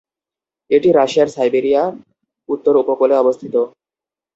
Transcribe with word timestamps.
এটি 0.71 0.89
রাশিয়ার 0.91 1.29
সাইবেরিয়ার 1.35 1.91
উত্তর 2.49 2.73
উপকূলে 2.83 3.15
অবস্থিত। 3.17 3.55